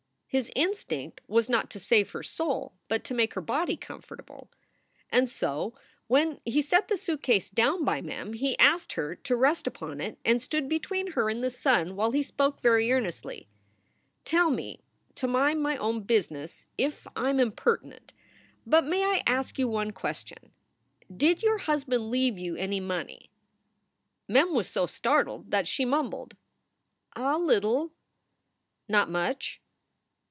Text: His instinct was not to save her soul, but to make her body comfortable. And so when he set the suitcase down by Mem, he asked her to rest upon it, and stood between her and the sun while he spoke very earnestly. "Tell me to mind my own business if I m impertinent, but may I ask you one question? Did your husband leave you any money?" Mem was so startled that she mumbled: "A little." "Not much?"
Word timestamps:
His 0.31 0.49
instinct 0.55 1.19
was 1.27 1.49
not 1.49 1.69
to 1.71 1.77
save 1.77 2.11
her 2.11 2.23
soul, 2.23 2.71
but 2.87 3.03
to 3.03 3.13
make 3.13 3.33
her 3.33 3.41
body 3.41 3.75
comfortable. 3.75 4.49
And 5.09 5.29
so 5.29 5.75
when 6.07 6.39
he 6.45 6.61
set 6.61 6.87
the 6.87 6.95
suitcase 6.95 7.49
down 7.49 7.83
by 7.83 7.99
Mem, 7.99 8.31
he 8.31 8.57
asked 8.57 8.93
her 8.93 9.13
to 9.13 9.35
rest 9.35 9.67
upon 9.67 9.99
it, 9.99 10.17
and 10.23 10.41
stood 10.41 10.69
between 10.69 11.07
her 11.07 11.29
and 11.29 11.43
the 11.43 11.49
sun 11.51 11.97
while 11.97 12.11
he 12.11 12.23
spoke 12.23 12.61
very 12.61 12.89
earnestly. 12.93 13.49
"Tell 14.23 14.49
me 14.49 14.81
to 15.15 15.27
mind 15.27 15.61
my 15.61 15.75
own 15.75 16.03
business 16.03 16.65
if 16.77 17.05
I 17.13 17.29
m 17.31 17.37
impertinent, 17.41 18.13
but 18.65 18.85
may 18.85 19.03
I 19.03 19.23
ask 19.27 19.59
you 19.59 19.67
one 19.67 19.91
question? 19.91 20.53
Did 21.13 21.43
your 21.43 21.57
husband 21.57 22.09
leave 22.09 22.39
you 22.39 22.55
any 22.55 22.79
money?" 22.79 23.31
Mem 24.29 24.53
was 24.53 24.69
so 24.69 24.85
startled 24.87 25.51
that 25.51 25.67
she 25.67 25.83
mumbled: 25.83 26.37
"A 27.17 27.37
little." 27.37 27.91
"Not 28.87 29.09
much?" 29.09 29.57